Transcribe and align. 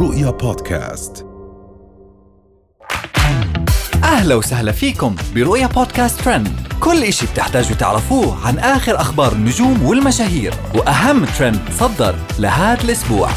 رؤيا 0.00 0.30
بودكاست. 0.30 1.26
أهلا 4.04 4.34
وسهلا 4.34 4.72
فيكم 4.72 5.16
برؤيا 5.34 5.66
بودكاست 5.66 6.20
ترند. 6.20 6.48
كل 6.80 7.04
إشي 7.04 7.26
بتحتاجوا 7.26 7.76
تعرفوه 7.76 8.46
عن 8.46 8.58
آخر 8.58 9.00
أخبار 9.00 9.32
النجوم 9.32 9.82
والمشاهير 9.82 10.54
وأهم 10.74 11.24
ترند 11.24 11.60
صدر 11.78 12.14
لهذا 12.38 12.84
الأسبوع. 12.84 13.30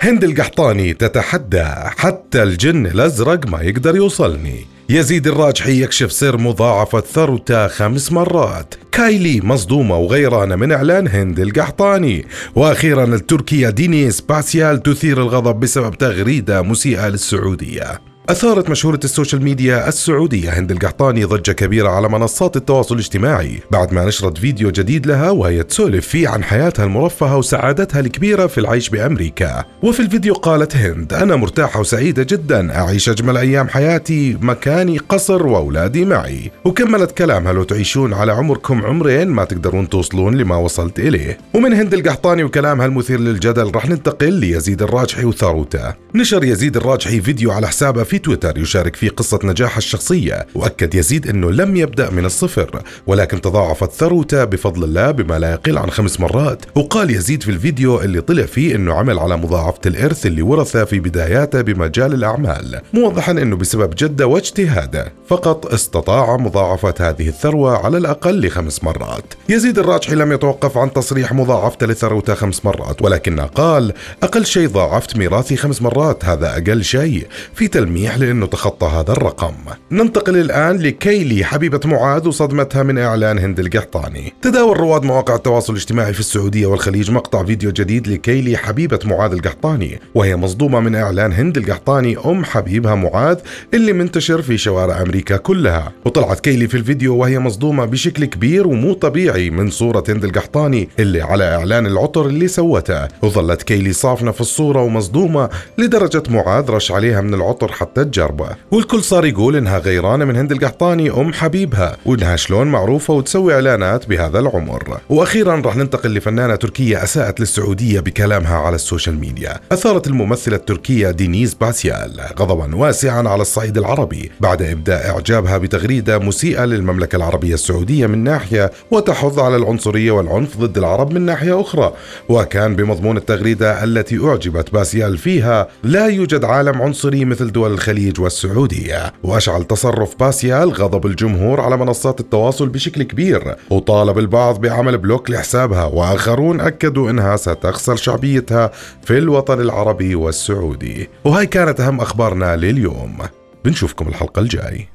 هند 0.00 0.24
القحطاني 0.24 0.94
تتحدى 0.94 1.64
حتى 1.96 2.42
الجن 2.42 2.86
الأزرق 2.86 3.46
ما 3.46 3.62
يقدر 3.62 3.96
يوصلني. 3.96 4.66
يزيد 4.88 5.26
الراجحي 5.26 5.82
يكشف 5.82 6.12
سر 6.12 6.36
مضاعفة 6.36 7.00
ثروته 7.00 7.66
خمس 7.66 8.12
مرات. 8.12 8.74
كايلي 8.92 9.40
مصدومة 9.44 9.96
وغيرانة 9.96 10.56
من 10.56 10.72
إعلان 10.72 11.08
هند 11.08 11.40
القحطاني. 11.40 12.26
وأخيرا 12.54 13.04
التركية 13.04 13.70
دينيس 13.70 14.20
باسيال 14.20 14.82
تثير 14.82 15.22
الغضب 15.22 15.60
بسبب 15.60 15.94
تغريدة 15.94 16.62
مسيئة 16.62 17.08
للسعودية. 17.08 18.13
أثارت 18.28 18.70
مشهورة 18.70 19.00
ال 19.04 19.09
social 19.09 19.42
media 19.42 19.88
السعودية 19.88 20.58
هند 20.58 20.70
القحطاني 20.70 21.24
ضجة 21.24 21.52
كبيرة 21.52 21.88
على 21.88 22.08
منصات 22.08 22.56
التواصل 22.56 22.94
الاجتماعي 22.94 23.60
بعد 23.70 23.92
ما 23.92 24.04
نشرت 24.04 24.38
فيديو 24.38 24.70
جديد 24.70 25.06
لها 25.06 25.30
وهي 25.30 25.62
تسولف 25.62 26.08
فيه 26.08 26.28
عن 26.28 26.44
حياتها 26.44 26.84
المرفهة 26.84 27.36
وسعادتها 27.36 28.00
الكبيرة 28.00 28.46
في 28.46 28.58
العيش 28.58 28.88
بأمريكا. 28.88 29.64
وفي 29.82 30.00
الفيديو 30.00 30.34
قالت 30.34 30.76
هند 30.76 31.12
أنا 31.12 31.36
مرتاحة 31.36 31.80
وسعيدة 31.80 32.22
جدا 32.22 32.78
أعيش 32.78 33.08
أجمل 33.08 33.36
أيام 33.36 33.68
حياتي 33.68 34.36
مكاني 34.40 34.98
قصر 34.98 35.46
وأولادي 35.46 36.04
معي. 36.04 36.50
وكملت 36.64 37.10
كلامها 37.10 37.52
لو 37.52 37.62
تعيشون 37.62 38.12
على 38.14 38.32
عمركم 38.32 38.84
عمرين 38.84 39.28
ما 39.28 39.44
تقدرون 39.44 39.88
توصلون 39.88 40.36
لما 40.36 40.56
وصلت 40.56 40.98
إليه. 40.98 41.38
ومن 41.54 41.72
هند 41.72 41.94
القحطاني 41.94 42.44
وكلامها 42.44 42.86
المثير 42.86 43.20
للجدل 43.20 43.70
رح 43.74 43.88
ننتقل 43.88 44.32
ليزيد 44.32 44.82
الراجحي 44.82 45.24
وثروته 45.24 45.94
نشر 46.14 46.44
يزيد 46.44 46.76
الراجحي 46.76 47.20
فيديو 47.20 47.52
على 47.52 47.68
حسابه 47.68 48.13
في 48.14 48.18
تويتر 48.18 48.58
يشارك 48.58 48.96
فيه 48.96 49.10
قصة 49.10 49.38
نجاحه 49.44 49.78
الشخصية 49.78 50.46
وأكد 50.54 50.94
يزيد 50.94 51.28
أنه 51.28 51.50
لم 51.50 51.76
يبدأ 51.76 52.10
من 52.10 52.24
الصفر 52.24 52.82
ولكن 53.06 53.40
تضاعفت 53.40 53.92
ثروته 53.92 54.44
بفضل 54.44 54.84
الله 54.84 55.10
بما 55.10 55.38
لا 55.38 55.50
يقل 55.50 55.78
عن 55.78 55.90
خمس 55.90 56.20
مرات. 56.20 56.62
وقال 56.74 57.10
يزيد 57.10 57.42
في 57.42 57.50
الفيديو 57.50 58.00
اللي 58.00 58.20
طلع 58.20 58.46
فيه 58.46 58.76
أنه 58.76 58.94
عمل 58.94 59.18
على 59.18 59.36
مضاعفة 59.36 59.80
الإرث 59.86 60.26
اللي 60.26 60.42
ورثه 60.42 60.84
في 60.84 61.00
بداياته 61.00 61.60
بمجال 61.60 62.14
الأعمال 62.14 62.80
موضحا 62.92 63.32
أنه 63.32 63.56
بسبب 63.56 63.94
جدة 63.94 64.26
واجتهاده. 64.26 65.12
فقط 65.28 65.66
استطاع 65.66 66.36
مضاعفة 66.36 66.94
هذه 67.00 67.28
الثروة 67.28 67.84
على 67.84 67.98
الأقل 67.98 68.46
لخمس 68.46 68.84
مرات. 68.84 69.24
يزيد 69.48 69.78
الراجحي 69.78 70.14
لم 70.14 70.32
يتوقف 70.32 70.78
عن 70.78 70.92
تصريح 70.92 71.32
مضاعفته 71.32 71.86
لثروته 71.86 72.34
خمس 72.34 72.64
مرات 72.64 73.02
ولكنه 73.02 73.42
قال 73.42 73.92
أقل 74.22 74.46
شيء 74.46 74.68
ضاعفت 74.68 75.16
ميراثي 75.16 75.56
خمس 75.56 75.82
مرات 75.82 76.24
هذا 76.24 76.52
أقل 76.52 76.84
شيء. 76.84 77.26
في 77.54 77.68
تلميح 77.68 78.03
لأنه 78.04 78.46
تخطى 78.46 78.86
هذا 78.86 79.12
الرقم. 79.12 79.54
ننتقل 79.92 80.36
الآن 80.36 80.78
لكيلي 80.78 81.44
حبيبة 81.44 81.80
معاذ 81.84 82.28
وصدمتها 82.28 82.82
من 82.82 82.98
إعلان 82.98 83.38
هند 83.38 83.60
القحطاني. 83.60 84.32
تداول 84.42 84.80
رواد 84.80 85.02
مواقع 85.02 85.34
التواصل 85.34 85.72
الاجتماعي 85.72 86.12
في 86.12 86.20
السعودية 86.20 86.66
والخليج 86.66 87.10
مقطع 87.10 87.44
فيديو 87.44 87.70
جديد 87.70 88.08
لكيلي 88.08 88.56
حبيبة 88.56 88.98
معاذ 89.04 89.32
القحطاني 89.32 90.00
وهي 90.14 90.36
مصدومة 90.36 90.80
من 90.80 90.94
إعلان 90.94 91.32
هند 91.32 91.56
القحطاني 91.56 92.16
أم 92.26 92.44
حبيبها 92.44 92.94
معاذ 92.94 93.38
اللي 93.74 93.92
منتشر 93.92 94.42
في 94.42 94.58
شوارع 94.58 95.02
أمريكا 95.02 95.36
كلها. 95.36 95.92
وطلعت 96.04 96.40
كيلي 96.40 96.68
في 96.68 96.76
الفيديو 96.76 97.16
وهي 97.16 97.38
مصدومة 97.38 97.84
بشكل 97.84 98.24
كبير 98.24 98.66
ومو 98.66 98.92
طبيعي 98.92 99.50
من 99.50 99.70
صورة 99.70 100.04
هند 100.08 100.24
القحطاني 100.24 100.88
اللي 100.98 101.22
على 101.22 101.54
إعلان 101.54 101.86
العطر 101.86 102.26
اللي 102.26 102.48
سوته. 102.48 103.08
وظلت 103.22 103.62
كيلي 103.62 103.92
صافنة 103.92 104.30
في 104.30 104.40
الصورة 104.40 104.82
ومصدومة 104.82 105.48
لدرجة 105.78 106.22
معاذ 106.28 106.70
رش 106.70 106.92
عليها 106.92 107.20
من 107.20 107.34
العطر 107.34 107.72
حتى 107.94 108.04
تجربه 108.04 108.48
والكل 108.70 109.02
صار 109.02 109.24
يقول 109.24 109.56
إنها 109.56 109.78
غيرانة 109.78 110.24
من 110.24 110.36
هند 110.36 110.52
القحطاني 110.52 111.10
أم 111.10 111.32
حبيبها 111.32 111.96
وإنها 112.06 112.36
شلون 112.36 112.66
معروفة 112.66 113.14
وتسوي 113.14 113.54
إعلانات 113.54 114.08
بهذا 114.08 114.38
العمر. 114.38 114.98
وأخيرا 115.08 115.62
راح 115.64 115.76
ننتقل 115.76 116.14
لفنانة 116.14 116.54
تركية 116.54 117.04
أساءت 117.04 117.40
للسعودية 117.40 118.00
بكلامها 118.00 118.56
على 118.56 118.74
ال 118.74 118.81
social 118.81 119.20
media. 119.20 119.60
أثارت 119.72 120.06
الممثلة 120.06 120.56
التركية 120.56 121.10
دينيز 121.10 121.54
باسيال 121.54 122.20
غضبا 122.38 122.76
واسعا 122.76 123.28
على 123.28 123.42
الصعيد 123.42 123.78
العربي 123.78 124.30
بعد 124.40 124.62
إبداء 124.62 125.10
إعجابها 125.10 125.58
بتغريدة 125.58 126.18
مسيئة 126.18 126.64
للمملكة 126.64 127.16
العربية 127.16 127.54
السعودية 127.54 128.06
من 128.06 128.24
ناحية 128.24 128.70
وتحض 128.90 129.40
على 129.40 129.56
العنصرية 129.56 130.10
والعنف 130.10 130.56
ضد 130.56 130.78
العرب 130.78 131.12
من 131.12 131.20
ناحية 131.20 131.60
أخرى. 131.60 131.92
وكان 132.28 132.76
بمضمون 132.76 133.16
التغريدة 133.16 133.84
التي 133.84 134.18
أعجبت 134.24 134.72
باسيال 134.72 135.18
فيها 135.18 135.68
لا 135.84 136.06
يوجد 136.06 136.44
عالم 136.44 136.82
عنصري 136.82 137.24
مثل 137.24 137.52
دول 137.52 137.83
الخليج 137.84 138.20
والسعودية 138.20 139.12
وأشعل 139.22 139.64
تصرف 139.64 140.16
باسيال 140.20 140.72
غضب 140.72 141.06
الجمهور 141.06 141.60
على 141.60 141.76
منصات 141.76 142.20
التواصل 142.20 142.68
بشكل 142.68 143.02
كبير. 143.02 143.56
وطالب 143.70 144.18
البعض 144.18 144.60
بعمل 144.60 144.98
block 144.98 145.30
لحسابها 145.30 145.84
وآخرون 145.84 146.60
أكدوا 146.60 147.10
أنها 147.10 147.36
ستخسر 147.36 147.96
شعبيتها 147.96 148.70
في 149.02 149.18
الوطن 149.18 149.60
العربي 149.60 150.14
والسعودي. 150.14 151.08
وهاي 151.24 151.46
كانت 151.46 151.80
أهم 151.80 152.00
أخبارنا 152.00 152.56
لليوم. 152.56 153.18
بنشوفكم 153.64 154.08
الحلقة 154.08 154.40
الجاي. 154.40 154.88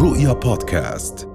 رؤيا 0.00 0.32
بودكاست. 0.32 1.27